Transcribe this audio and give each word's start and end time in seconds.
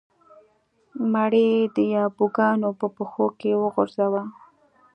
مړی 1.11 1.45
یې 1.55 1.63
د 1.75 1.77
یابو 1.95 2.25
ګانو 2.35 2.69
په 2.79 2.87
پښو 2.95 3.25
کې 3.39 3.51
وغورځاوه. 3.61 4.23